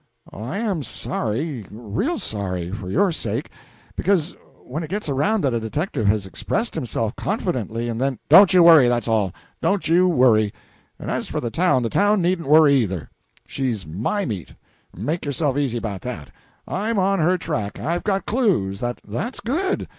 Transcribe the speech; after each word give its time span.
"I 0.33 0.57
am 0.57 0.81
sorry, 0.81 1.63
real 1.69 2.17
sorry 2.17 2.71
for 2.71 2.89
your 2.89 3.11
sake; 3.11 3.51
because, 3.95 4.35
when 4.65 4.81
it 4.81 4.89
gets 4.89 5.07
around 5.09 5.41
that 5.43 5.53
a 5.53 5.59
detective 5.59 6.07
has 6.07 6.25
expressed 6.25 6.73
himself 6.73 7.11
so 7.15 7.21
confidently, 7.23 7.87
and 7.87 8.01
then" 8.01 8.17
"Don't 8.27 8.51
you 8.51 8.63
worry, 8.63 8.87
that's 8.87 9.07
all 9.07 9.31
don't 9.61 9.87
you 9.87 10.07
worry; 10.07 10.55
and 10.97 11.11
as 11.11 11.27
for 11.29 11.39
the 11.39 11.51
town, 11.51 11.83
the 11.83 11.89
town 11.91 12.19
needn't 12.19 12.47
worry, 12.49 12.73
either. 12.77 13.11
She's 13.45 13.85
my 13.85 14.25
meat 14.25 14.55
make 14.97 15.23
yourself 15.23 15.55
easy 15.55 15.77
about 15.77 16.01
that. 16.01 16.31
I'm 16.67 16.97
on 16.97 17.19
her 17.19 17.37
track; 17.37 17.79
I've 17.79 18.03
got 18.03 18.25
clues 18.25 18.79
that" 18.79 18.99
"That's 19.07 19.39
good! 19.39 19.87